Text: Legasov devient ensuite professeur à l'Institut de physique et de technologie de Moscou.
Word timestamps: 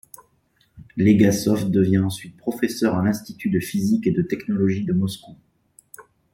Legasov 0.97 1.69
devient 1.69 1.99
ensuite 1.99 2.35
professeur 2.35 2.95
à 2.95 3.03
l'Institut 3.05 3.51
de 3.51 3.59
physique 3.59 4.07
et 4.07 4.11
de 4.11 4.23
technologie 4.23 4.83
de 4.83 4.93
Moscou. 4.93 5.35